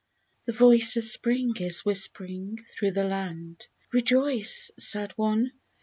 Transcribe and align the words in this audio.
THE 0.47 0.51
voice 0.53 0.97
of 0.97 1.03
Spring 1.05 1.53
is 1.59 1.85
whispering 1.85 2.65
through 2.75 2.89
the 2.93 3.03
land, 3.03 3.67
"Rejoice, 3.93 4.71
sad 4.79 5.11
one 5.15 5.51